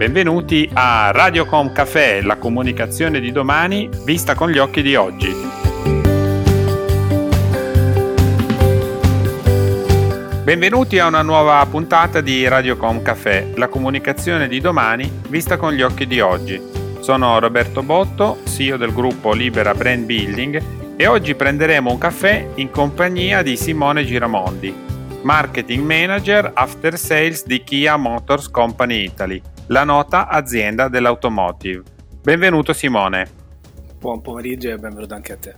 [0.00, 5.30] Benvenuti a Radiocom Café, la comunicazione di domani vista con gli occhi di oggi.
[10.42, 15.82] Benvenuti a una nuova puntata di Radiocom Café, la comunicazione di domani vista con gli
[15.82, 16.58] occhi di oggi.
[17.00, 20.62] Sono Roberto Botto, CEO del gruppo Libera Brand Building
[20.96, 24.74] e oggi prenderemo un caffè in compagnia di Simone Giramondi,
[25.20, 31.82] Marketing Manager After Sales di Kia Motors Company Italy, la nota azienda dell'automotive.
[32.22, 33.28] Benvenuto Simone.
[34.00, 35.54] Buon pomeriggio e benvenuto anche a te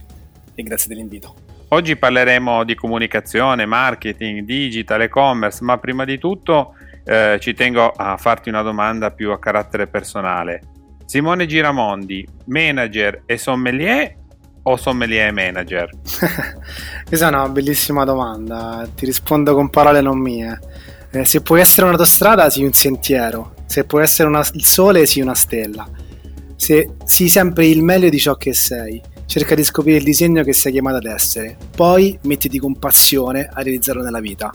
[0.55, 1.35] e grazie dell'invito.
[1.69, 8.19] Oggi parleremo di comunicazione, marketing, digital, e-commerce, ma prima di tutto eh, ci tengo a
[8.19, 10.61] farti una domanda più a carattere personale.
[11.07, 14.15] Simone Giramondi, manager e sommelier
[14.65, 15.89] o sommelier e manager?
[17.09, 20.72] Questa è una bellissima domanda, ti rispondo con parole non mie.
[21.15, 23.55] Eh, se puoi essere un'autostrada, sii un sentiero.
[23.67, 25.89] Se puoi essere una, il sole, sii una stella.
[26.57, 29.01] Se sii sempre il meglio di ciò che sei.
[29.27, 31.57] Cerca di scoprire il disegno che sei chiamato ad essere.
[31.75, 34.51] Poi mettiti con passione a realizzarlo nella vita.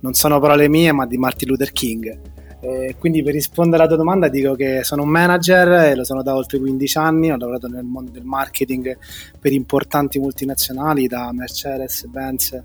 [0.00, 2.32] Non sono parole mie, ma di Martin Luther King
[2.64, 6.22] eh, quindi per rispondere alla tua domanda dico che sono un manager e lo sono
[6.22, 8.96] da oltre 15 anni, ho lavorato nel mondo del marketing
[9.38, 12.58] per importanti multinazionali da Mercedes, Benz,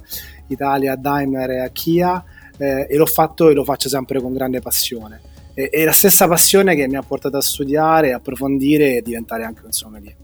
[0.47, 2.23] Italia, Daimler e Kia
[2.59, 5.21] eh, e l'ho fatto e lo faccio sempre con grande passione.
[5.53, 9.65] E, è la stessa passione che mi ha portato a studiare, approfondire e diventare anche
[9.65, 10.15] un sommelier.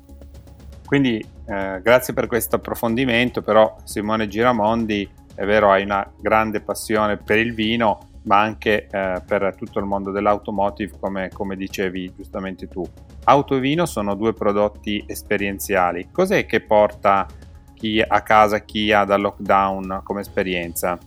[0.85, 7.17] Quindi eh, grazie per questo approfondimento, però Simone Giramondi è vero hai una grande passione
[7.17, 12.67] per il vino, ma anche eh, per tutto il mondo dell'automotive, come, come dicevi giustamente
[12.67, 12.83] tu.
[13.25, 16.09] Auto e vino sono due prodotti esperienziali.
[16.11, 17.25] Cos'è che porta
[17.73, 20.97] chi a casa chi ha da lockdown come esperienza?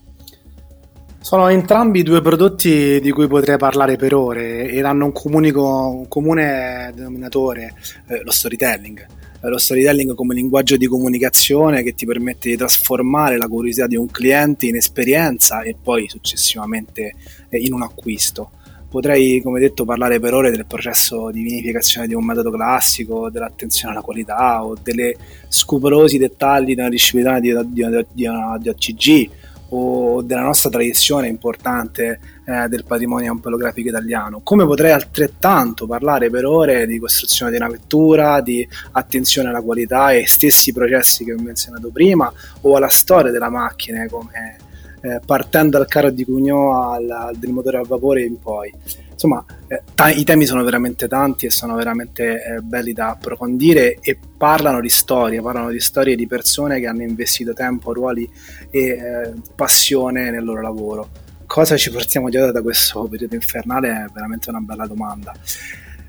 [1.29, 6.09] Sono entrambi due prodotti di cui potrei parlare per ore ed hanno un, comunico, un
[6.09, 7.75] comune denominatore,
[8.07, 9.07] eh, lo storytelling
[9.43, 14.07] lo storytelling come linguaggio di comunicazione che ti permette di trasformare la curiosità di un
[14.07, 17.15] cliente in esperienza e poi successivamente
[17.51, 18.53] eh, in un acquisto.
[18.89, 23.93] Potrei, come detto, parlare per ore del processo di vinificazione di un metodo classico, dell'attenzione
[23.93, 25.15] alla qualità o delle
[25.47, 28.29] scrupolosi dettagli della disciplina di, di, di, di,
[28.61, 29.31] di OCG
[29.71, 34.41] o della nostra tradizione importante eh, del patrimonio ampellografico italiano.
[34.43, 40.13] Come potrei altrettanto parlare per ore di costruzione di una vettura, di attenzione alla qualità
[40.13, 44.67] e stessi processi che ho menzionato prima o alla storia della macchina come
[45.01, 48.73] eh, partendo dal carro di Cugnò al, al, del motore a vapore in poi.
[49.13, 53.99] Insomma, eh, t- i temi sono veramente tanti e sono veramente eh, belli da approfondire
[54.01, 58.31] e parlano di storie, parlano di storie di persone che hanno investito tempo, ruoli
[58.71, 61.09] e eh, passione nel loro lavoro.
[61.47, 65.35] Cosa ci portiamo dietro da questo periodo infernale è veramente una bella domanda.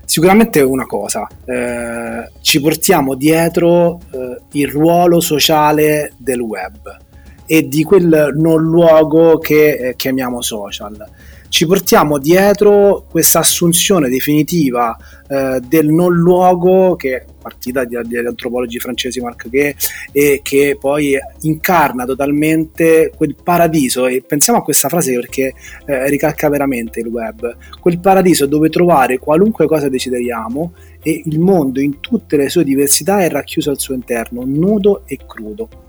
[0.04, 7.08] Sicuramente una cosa, eh, ci portiamo dietro eh, il ruolo sociale del web
[7.52, 11.04] e di quel non luogo che eh, chiamiamo social.
[11.48, 14.96] Ci portiamo dietro questa assunzione definitiva
[15.26, 19.74] eh, del non luogo che è partita dagli antropologi francesi Marc Gay
[20.12, 24.06] e che poi incarna totalmente quel paradiso.
[24.06, 25.52] E pensiamo a questa frase perché
[25.86, 27.56] eh, ricalca veramente il web.
[27.80, 30.72] Quel paradiso dove trovare qualunque cosa desideriamo
[31.02, 35.18] e il mondo in tutte le sue diversità è racchiuso al suo interno nudo e
[35.26, 35.88] crudo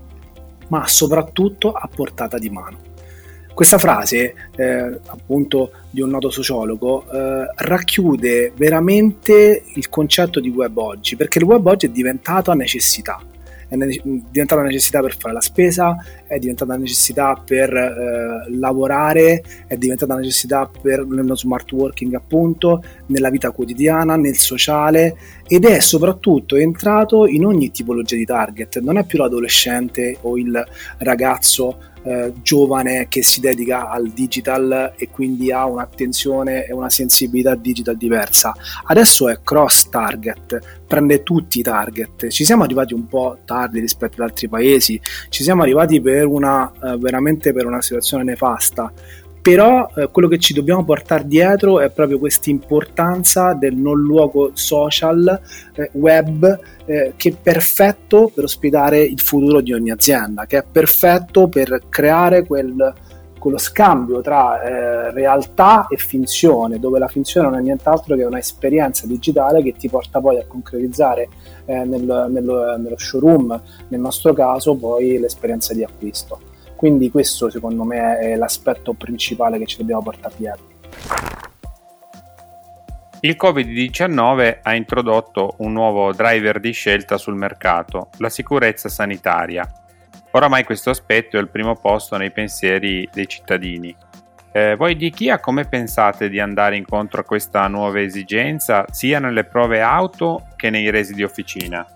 [0.72, 2.78] ma soprattutto a portata di mano.
[3.52, 10.78] Questa frase, eh, appunto, di un noto sociologo, eh, racchiude veramente il concetto di web
[10.78, 13.20] oggi, perché il web oggi è diventato necessità
[13.80, 13.86] è
[14.30, 15.96] diventata una necessità per fare la spesa,
[16.26, 22.14] è diventata una necessità per eh, lavorare, è diventata una necessità per nello smart working
[22.14, 25.16] appunto, nella vita quotidiana, nel sociale
[25.46, 30.64] ed è soprattutto entrato in ogni tipologia di target, non è più l'adolescente o il
[30.98, 37.54] ragazzo eh, giovane che si dedica al digital e quindi ha un'attenzione e una sensibilità
[37.54, 38.54] digital diversa.
[38.86, 42.28] Adesso è cross target, prende tutti i target.
[42.28, 46.70] Ci siamo arrivati un po' tardi rispetto ad altri paesi, ci siamo arrivati per una
[46.82, 48.92] eh, veramente per una situazione nefasta
[49.42, 54.52] però eh, quello che ci dobbiamo portare dietro è proprio questa importanza del non luogo
[54.54, 55.40] social
[55.74, 60.64] eh, web eh, che è perfetto per ospitare il futuro di ogni azienda, che è
[60.70, 62.94] perfetto per creare quel,
[63.36, 69.08] quello scambio tra eh, realtà e finzione, dove la finzione non è nient'altro che un'esperienza
[69.08, 71.28] digitale che ti porta poi a concretizzare
[71.64, 76.51] eh, nel, nel, nello showroom, nel nostro caso poi l'esperienza di acquisto.
[76.82, 80.64] Quindi questo secondo me è l'aspetto principale che ci dobbiamo portare dietro.
[83.20, 89.64] Il Covid-19 ha introdotto un nuovo driver di scelta sul mercato, la sicurezza sanitaria.
[90.32, 93.94] Oramai questo aspetto è al primo posto nei pensieri dei cittadini.
[94.50, 99.44] Eh, voi di Kia come pensate di andare incontro a questa nuova esigenza sia nelle
[99.44, 101.86] prove auto che nei resi di officina?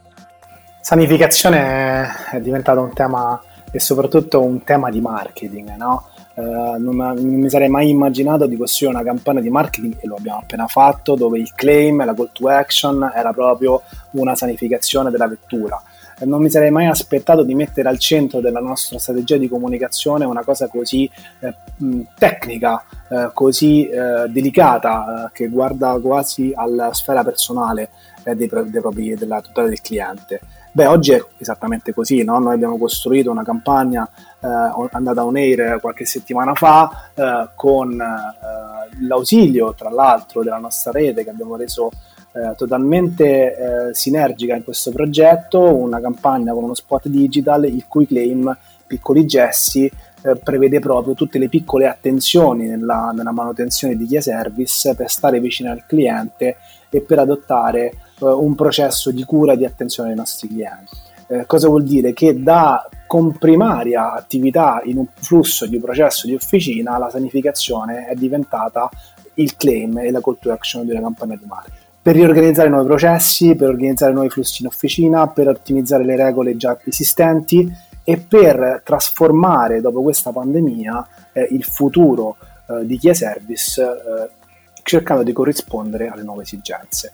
[0.80, 3.42] Sanificazione è diventato un tema
[3.76, 6.08] e soprattutto un tema di marketing, no?
[6.34, 10.16] eh, non, non, mi sarei mai immaginato di costruire una campagna di marketing e lo
[10.16, 13.82] abbiamo appena fatto dove il claim, la call to action era proprio
[14.12, 15.82] una sanificazione della vettura
[16.24, 20.42] non mi sarei mai aspettato di mettere al centro della nostra strategia di comunicazione una
[20.42, 21.10] cosa così
[21.40, 21.54] eh,
[22.16, 27.90] tecnica, eh, così eh, delicata, eh, che guarda quasi alla sfera personale
[28.24, 30.40] eh, dei, dei propri, della tutela del cliente.
[30.72, 32.38] Beh, oggi è esattamente così, no?
[32.38, 34.08] noi abbiamo costruito una campagna
[34.40, 37.10] eh, andata on air qualche settimana fa
[37.54, 37.96] con
[39.00, 41.90] l'ausilio, tra l'altro, della nostra rete che abbiamo reso
[42.36, 43.56] eh, totalmente
[43.88, 48.54] eh, sinergica in questo progetto, una campagna con uno spot digital il cui claim
[48.86, 54.94] Piccoli Gessi eh, prevede proprio tutte le piccole attenzioni nella, nella, manutenzione di Chia Service
[54.94, 56.56] per stare vicino al cliente
[56.90, 60.94] e per adottare eh, un processo di cura e di attenzione ai nostri clienti.
[61.28, 62.12] Eh, cosa vuol dire?
[62.12, 68.90] Che da comprimaria attività in un flusso di processo di officina la sanificazione è diventata
[69.34, 72.86] il claim e la call to action di una campagna di marketing per riorganizzare nuovi
[72.86, 77.68] processi, per organizzare nuovi flussi in officina, per ottimizzare le regole già esistenti
[78.04, 82.36] e per trasformare dopo questa pandemia eh, il futuro
[82.68, 84.30] eh, di Chia Service eh,
[84.84, 87.12] cercando di corrispondere alle nuove esigenze.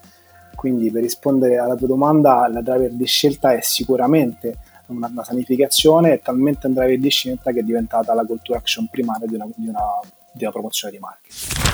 [0.55, 6.13] Quindi per rispondere alla tua domanda, la driver di scelta è sicuramente una, una sanificazione,
[6.13, 9.37] è talmente un driver di scelta che è diventata la call to action primaria di
[9.37, 9.85] una, di una,
[10.33, 11.72] di una promozione di marketing.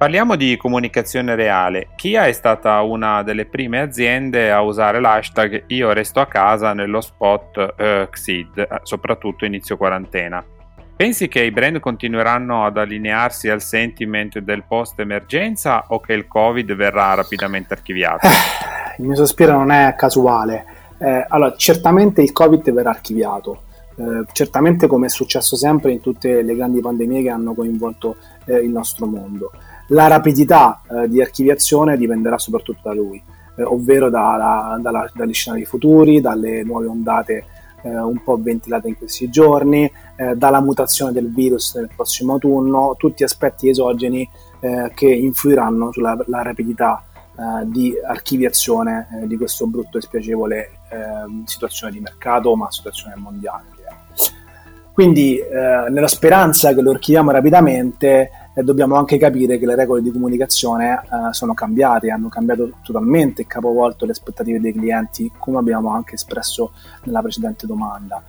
[0.00, 1.88] Parliamo di comunicazione reale.
[1.94, 7.02] Kia è stata una delle prime aziende a usare l'hashtag Io resto a casa nello
[7.02, 10.42] spot eh, XID, eh, soprattutto inizio quarantena.
[10.96, 16.26] Pensi che i brand continueranno ad allinearsi al sentiment del post emergenza o che il
[16.26, 18.26] Covid verrà rapidamente archiviato?
[18.26, 20.64] Eh, il mio sospiro non è casuale.
[20.98, 23.64] Eh, allora, certamente il Covid verrà archiviato.
[23.96, 28.56] Eh, certamente come è successo sempre in tutte le grandi pandemie che hanno coinvolto eh,
[28.56, 29.50] il nostro mondo.
[29.92, 33.20] La rapidità eh, di archiviazione dipenderà soprattutto da lui,
[33.56, 37.44] eh, ovvero da, da, dalla, dagli scenari futuri, dalle nuove ondate
[37.82, 42.94] eh, un po' ventilate in questi giorni, eh, dalla mutazione del virus nel prossimo autunno,
[42.96, 44.28] tutti aspetti esogeni
[44.60, 47.02] eh, che influiranno sulla rapidità
[47.32, 53.78] eh, di archiviazione di questo brutto e spiacevole ehm, situazione di mercato, ma situazione mondiale.
[54.92, 60.10] Quindi, nella speranza che lo archiviamo rapidamente, e dobbiamo anche capire che le regole di
[60.10, 65.90] comunicazione eh, sono cambiate, hanno cambiato totalmente e capovolto le aspettative dei clienti, come abbiamo
[65.90, 66.72] anche espresso
[67.04, 68.22] nella precedente domanda.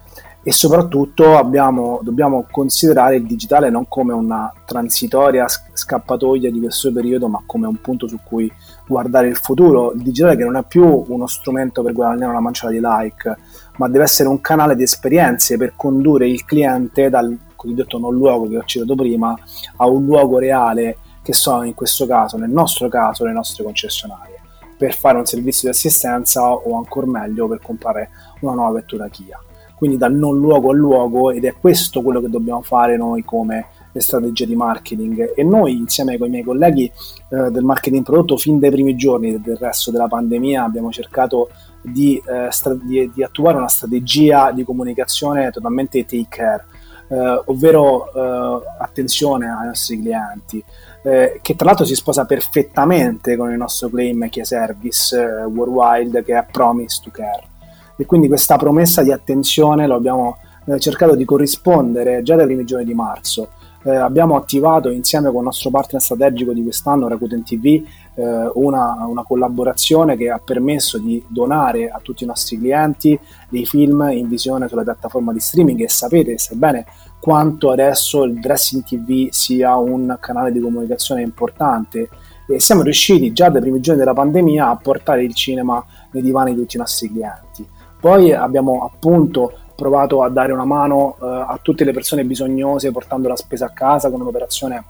[0.44, 7.27] E soprattutto abbiamo, dobbiamo considerare il digitale non come una transitoria scappatoia di questo periodo,
[7.27, 8.51] ma come un punto su cui
[8.88, 9.91] guardare il futuro.
[9.91, 13.38] Il digitale che non è più uno strumento per guadagnare una manciata di like,
[13.77, 18.48] ma deve essere un canale di esperienze per condurre il cliente dal cosiddetto non luogo
[18.48, 19.38] che ho citato prima
[19.77, 24.39] a un luogo reale che sono in questo caso, nel nostro caso, le nostre concessionarie
[24.82, 29.39] per fare un servizio di assistenza o ancora meglio per comprare una nuova vettura Kia.
[29.75, 33.68] Quindi dal non luogo al luogo ed è questo quello che dobbiamo fare noi come
[33.91, 38.38] le strategie di marketing e noi insieme con i miei colleghi eh, del marketing prodotto
[38.38, 41.50] fin dai primi giorni del resto della pandemia abbiamo cercato
[41.82, 46.65] di, eh, stra- di, di attuare una strategia di comunicazione totalmente take care
[47.12, 50.63] eh, ovvero eh, attenzione ai nostri clienti,
[51.03, 56.24] eh, che tra l'altro si sposa perfettamente con il nostro claim Chia Service eh, Worldwide
[56.24, 57.50] che è Promise to Care.
[57.98, 62.63] E quindi questa promessa di attenzione lo abbiamo eh, cercato di corrispondere già dai primi
[62.63, 63.50] giorni di marzo
[63.83, 67.83] eh, abbiamo attivato insieme con il nostro partner strategico di quest'anno, Rakuten TV,
[68.13, 73.19] eh, una, una, collaborazione che ha permesso di donare a tutti i nostri clienti
[73.50, 76.85] dei film in visione sulla piattaforma di streaming e sapete, sebbene
[77.19, 82.09] quanto adesso il dressing TV sia un canale di comunicazione importante
[82.47, 86.53] e siamo riusciti già dai primi giorni della pandemia a portare il cinema nei divani
[86.53, 87.65] di tutti i nostri clienti.
[88.00, 93.27] Poi abbiamo appunto provato a dare una mano eh, a tutte le persone bisognose portando
[93.27, 94.83] la spesa a casa con un'operazione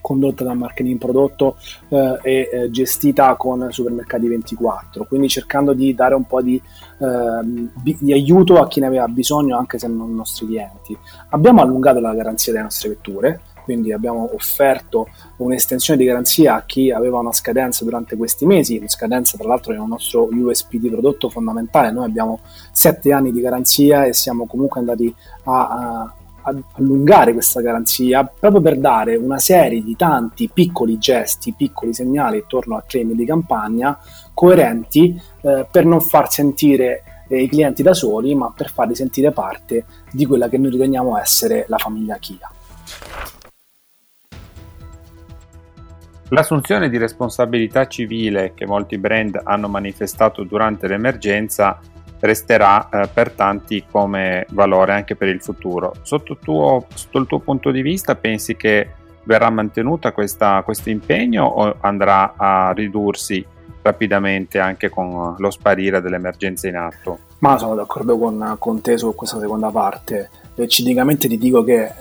[0.00, 1.56] condotta dal marketing prodotto
[1.88, 7.94] eh, e eh, gestita con Supermercati 24, quindi cercando di dare un po' di, eh,
[8.00, 10.96] di, aiuto a chi ne aveva bisogno anche se non i nostri clienti.
[11.30, 15.08] Abbiamo allungato la garanzia delle nostre vetture, quindi abbiamo offerto
[15.38, 19.74] un'estensione di garanzia a chi aveva una scadenza durante questi mesi, la scadenza tra l'altro
[19.74, 22.38] è un nostro USP di prodotto fondamentale, noi abbiamo
[22.70, 25.12] 7 anni di garanzia e siamo comunque andati
[25.46, 26.14] a, a
[26.78, 32.76] allungare questa garanzia proprio per dare una serie di tanti piccoli gesti, piccoli segnali attorno
[32.76, 33.98] al claim di campagna
[34.32, 39.32] coerenti eh, per non far sentire eh, i clienti da soli, ma per farli sentire
[39.32, 42.50] parte di quella che noi riteniamo essere la famiglia Kia.
[46.30, 51.78] L'assunzione di responsabilità civile che molti brand hanno manifestato durante l'emergenza
[52.18, 55.94] resterà eh, per tanti come valore anche per il futuro.
[56.02, 58.90] Sotto, tuo, sotto il tuo punto di vista pensi che
[59.22, 63.44] verrà mantenuta questo impegno o andrà a ridursi
[63.82, 67.18] rapidamente anche con lo sparire dell'emergenza in atto?
[67.38, 70.30] Ma sono d'accordo con, con te su questa seconda parte.
[70.66, 71.92] Cinicamente ti dico che eh,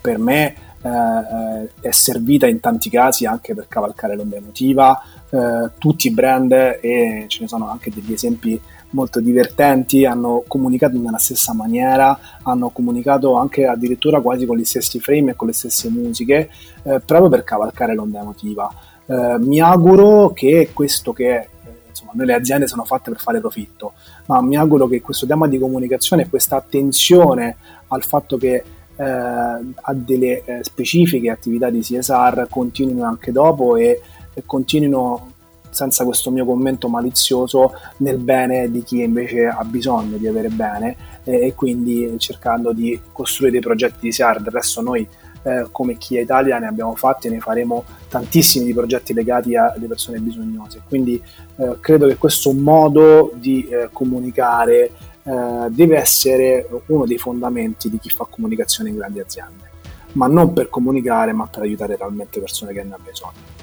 [0.00, 5.02] per me eh, è servita in tanti casi anche per cavalcare l'onda emotiva.
[5.30, 8.60] Eh, tutti i brand, e ce ne sono anche degli esempi
[8.90, 14.98] molto divertenti, hanno comunicato nella stessa maniera, hanno comunicato anche addirittura quasi con gli stessi
[14.98, 16.50] frame e con le stesse musiche,
[16.82, 18.68] eh, proprio per cavalcare l'onda emotiva.
[19.06, 21.48] Eh, mi auguro che questo che eh,
[21.88, 23.92] insomma, noi le aziende sono fatte per fare profitto,
[24.26, 27.56] ma mi auguro che questo tema di comunicazione e questa attenzione
[27.88, 28.64] al fatto che
[29.00, 34.00] eh, a delle eh, specifiche attività di CSR continuino anche dopo e,
[34.34, 35.32] e continuino
[35.70, 40.96] senza questo mio commento malizioso nel bene di chi invece ha bisogno di avere bene
[41.24, 44.42] eh, e quindi cercando di costruire dei progetti di SEAR.
[44.42, 45.08] Del resto noi
[45.42, 49.86] eh, come Kia Italia ne abbiamo fatti e ne faremo tantissimi di progetti legati alle
[49.86, 50.82] persone bisognose.
[50.86, 51.22] Quindi
[51.56, 54.90] eh, credo che questo modo di eh, comunicare
[55.22, 59.70] eh, deve essere uno dei fondamenti di chi fa comunicazione in grandi aziende,
[60.12, 63.58] ma non per comunicare, ma per aiutare realmente persone che ne hanno bisogno.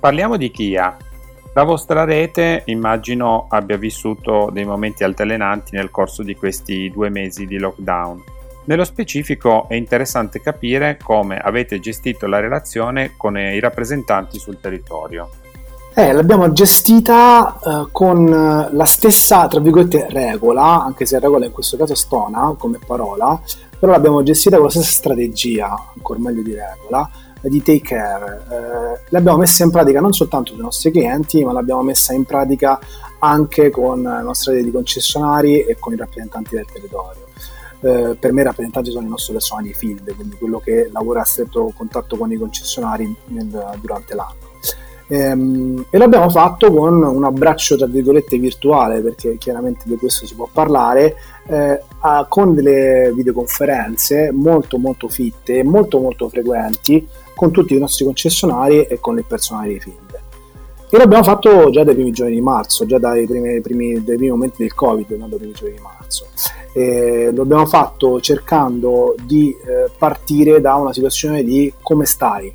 [0.00, 0.96] Parliamo di Kia.
[1.54, 7.46] La vostra rete immagino abbia vissuto dei momenti altalenanti nel corso di questi due mesi
[7.46, 8.22] di lockdown.
[8.66, 15.30] Nello specifico è interessante capire come avete gestito la relazione con i rappresentanti sul territorio.
[15.98, 21.78] Eh, l'abbiamo gestita eh, con la stessa, tra virgolette, regola, anche se regola in questo
[21.78, 23.40] caso stona come parola,
[23.78, 27.08] però l'abbiamo gestita con la stessa strategia, ancora meglio di regola,
[27.40, 28.42] di take care.
[28.46, 32.26] Eh, l'abbiamo messa in pratica non soltanto con i nostri clienti, ma l'abbiamo messa in
[32.26, 32.78] pratica
[33.20, 37.24] anche con la nostra rete di concessionari e con i rappresentanti del territorio.
[37.80, 41.24] Eh, per me i rappresentanti sono i nostri personali field, quindi quello che lavora a
[41.24, 44.45] stretto contatto con i concessionari nel, durante l'anno.
[45.08, 50.34] Ehm, e l'abbiamo fatto con un abbraccio tra virgolette virtuale perché chiaramente di questo si
[50.34, 51.14] può parlare
[51.46, 57.78] eh, a, con delle videoconferenze molto molto fitte e molto molto frequenti con tutti i
[57.78, 60.20] nostri concessionari e con il personale di Field.
[60.88, 64.30] E l'abbiamo fatto già dai primi giorni di marzo, già dai primi, primi, dai primi
[64.30, 66.26] momenti del Covid, non dai primi giorni di marzo.
[66.72, 72.54] E lo abbiamo fatto cercando di eh, partire da una situazione di come stai.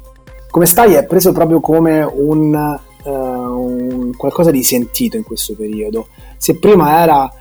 [0.51, 6.07] Come stai è preso proprio come un, uh, un qualcosa di sentito in questo periodo.
[6.35, 7.31] Se prima era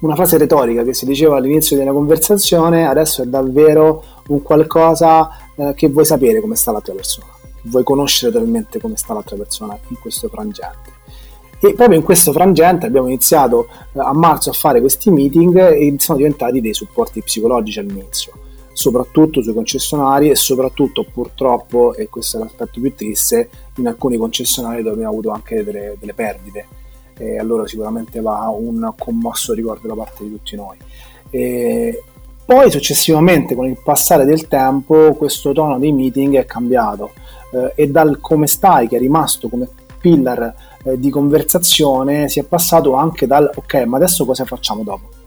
[0.00, 5.72] una frase retorica che si diceva all'inizio della conversazione, adesso è davvero un qualcosa eh,
[5.74, 7.28] che vuoi sapere come sta l'altra persona,
[7.62, 10.90] vuoi conoscere talmente come sta l'altra persona in questo frangente.
[11.60, 15.94] E proprio in questo frangente abbiamo iniziato eh, a marzo a fare questi meeting e
[15.98, 18.32] sono diventati dei supporti psicologici all'inizio,
[18.78, 24.82] soprattutto sui concessionari e soprattutto purtroppo, e questo è l'aspetto più triste, in alcuni concessionari
[24.82, 26.66] dove abbiamo avuto anche delle, delle perdite.
[27.18, 30.76] E allora sicuramente va un commosso ricordo da parte di tutti noi.
[31.28, 32.02] E,
[32.44, 37.10] poi successivamente con il passare del tempo questo tono dei meeting è cambiato
[37.52, 39.68] eh, e dal come stai che è rimasto come
[40.00, 40.54] pillar
[40.84, 45.17] eh, di conversazione si è passato anche dal ok ma adesso cosa facciamo dopo?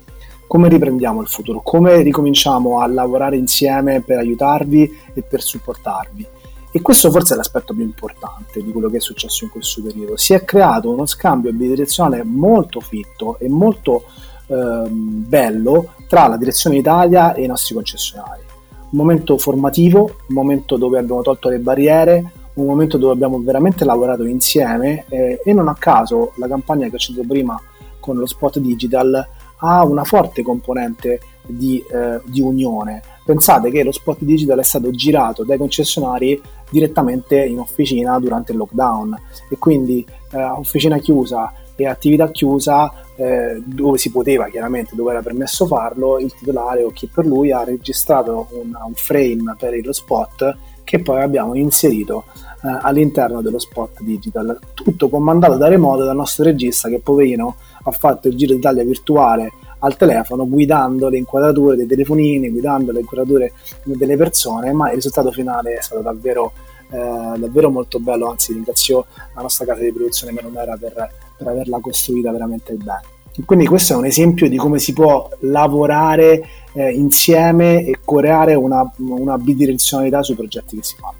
[0.51, 1.61] Come riprendiamo il futuro?
[1.61, 6.27] Come ricominciamo a lavorare insieme per aiutarvi e per supportarvi?
[6.73, 10.17] E questo forse è l'aspetto più importante di quello che è successo in questo periodo.
[10.17, 14.03] Si è creato uno scambio bidirezionale molto fitto e molto
[14.47, 18.41] ehm, bello tra la direzione Italia e i nostri concessionari.
[18.89, 23.85] Un momento formativo, un momento dove abbiamo tolto le barriere, un momento dove abbiamo veramente
[23.85, 27.57] lavorato insieme eh, e non a caso la campagna che ho citato prima
[28.01, 29.25] con lo spot digital
[29.61, 33.01] ha una forte componente di, eh, di, unione.
[33.25, 38.57] Pensate che lo spot digital è stato girato dai concessionari direttamente in officina durante il
[38.57, 45.11] lockdown e quindi eh, officina chiusa e attività chiusa eh, dove si poteva chiaramente, dove
[45.11, 49.79] era permesso farlo, il titolare o chi per lui ha registrato un, un frame per
[49.83, 50.57] lo spot
[50.91, 56.43] che poi abbiamo inserito eh, all'interno dello spot digital, tutto comandato da remoto dal nostro
[56.43, 61.87] regista che poverino ha fatto il giro d'Italia virtuale al telefono guidando le inquadrature dei
[61.87, 66.51] telefonini, guidando le inquadrature delle persone, ma il risultato finale è stato davvero,
[66.89, 71.79] eh, davvero molto bello, anzi ringrazio la nostra casa di produzione Melonera per, per averla
[71.79, 73.20] costruita veramente bene.
[73.45, 78.89] Quindi questo è un esempio di come si può lavorare eh, insieme e creare una,
[78.97, 81.19] una bidirezionalità sui progetti che si fanno.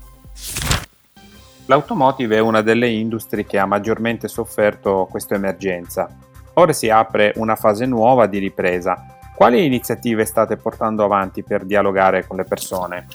[1.65, 6.10] L'automotive è una delle industrie che ha maggiormente sofferto questa emergenza.
[6.56, 9.20] Ora si apre una fase nuova di ripresa.
[9.34, 13.08] Quali iniziative state portando avanti per dialogare con le persone?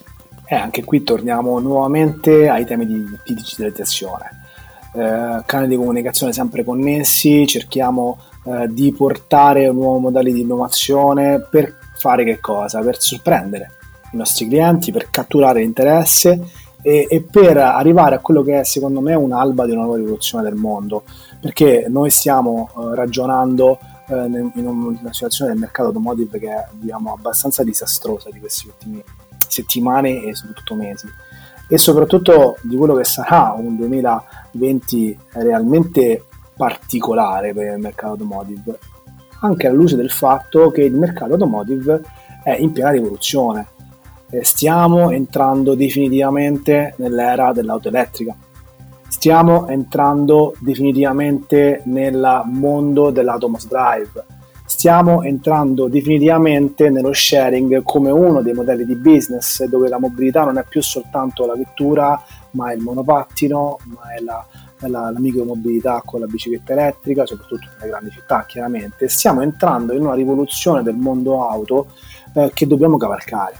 [0.46, 4.45] Eh, anche qui torniamo nuovamente ai temi di, di digitalizzazione.
[4.94, 11.76] Eh, canali di comunicazione sempre connessi, cerchiamo eh, di portare nuovi modelli di innovazione per
[11.98, 12.80] fare che cosa?
[12.80, 13.72] Per sorprendere
[14.12, 16.40] i nostri clienti, per catturare l'interesse
[16.80, 20.44] e, e, per arrivare a quello che è secondo me un'alba di una nuova rivoluzione
[20.44, 21.02] del mondo,
[21.40, 23.78] perché noi stiamo eh, ragionando
[24.08, 29.02] eh, in una situazione del mercato automotive che è diciamo, abbastanza disastrosa di queste ultime
[29.48, 31.06] settimane e soprattutto mesi
[31.68, 34.24] e soprattutto di quello che sarà un 2020
[35.32, 36.24] realmente
[36.56, 38.78] particolare per il mercato automotive,
[39.40, 42.02] anche alla luce del fatto che il mercato automotive
[42.42, 43.74] è in piena rivoluzione
[44.42, 48.34] stiamo entrando definitivamente nell'era dell'auto elettrica.
[49.08, 54.24] Stiamo entrando definitivamente nel mondo dell'automos drive.
[54.76, 60.58] Stiamo entrando definitivamente nello sharing come uno dei modelli di business dove la mobilità non
[60.58, 64.46] è più soltanto la vettura, ma è il monopattino, ma è la,
[64.78, 69.08] è la, la micromobilità con la bicicletta elettrica, soprattutto nelle grandi città chiaramente.
[69.08, 71.86] Stiamo entrando in una rivoluzione del mondo auto
[72.34, 73.54] eh, che dobbiamo cavalcare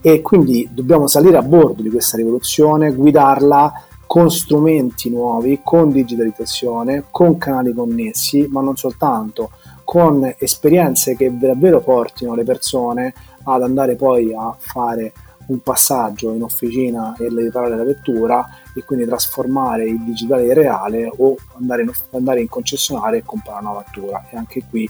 [0.00, 3.72] e quindi dobbiamo salire a bordo di questa rivoluzione, guidarla
[4.06, 9.50] con strumenti nuovi, con digitalizzazione, con canali connessi, ma non soltanto,
[9.92, 15.12] con esperienze che davvero portino le persone ad andare poi a fare
[15.48, 21.12] un passaggio in officina e riparare la vettura e quindi trasformare il digitale in reale
[21.14, 24.88] o andare in, andare in concessionaria e comprare una vettura e anche qui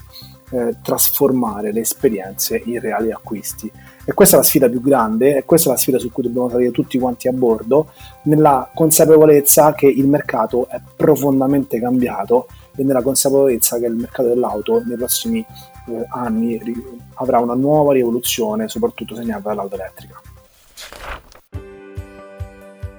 [0.51, 3.73] eh, trasformare le esperienze in reali acquisti.
[4.05, 6.49] E questa è la sfida più grande, e questa è la sfida su cui dobbiamo
[6.49, 7.91] salire tutti quanti a bordo,
[8.23, 14.83] nella consapevolezza che il mercato è profondamente cambiato e nella consapevolezza che il mercato dell'auto
[14.85, 20.21] nei prossimi eh, anni ri- avrà una nuova rivoluzione, soprattutto segnata dall'auto elettrica.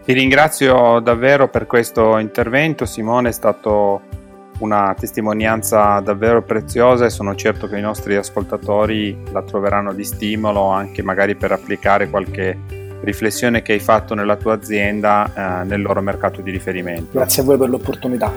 [0.06, 4.02] Ti ringrazio davvero per questo intervento, Simone, è stato
[4.60, 10.68] una testimonianza davvero preziosa e sono certo che i nostri ascoltatori la troveranno di stimolo
[10.68, 12.58] anche magari per applicare qualche
[13.02, 17.10] riflessione che hai fatto nella tua azienda eh, nel loro mercato di riferimento.
[17.12, 18.32] Grazie a voi per l'opportunità.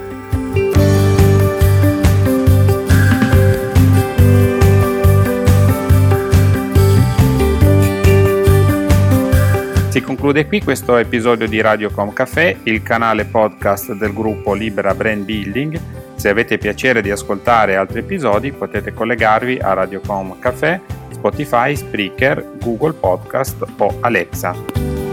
[9.88, 15.24] Si conclude qui questo episodio di Radiocom Café, il canale podcast del gruppo Libera Brand
[15.24, 15.80] Building
[16.26, 22.94] se avete piacere di ascoltare altri episodi potete collegarvi a Radiocom Café, Spotify, Spreaker, Google
[22.94, 25.05] Podcast o Alexa.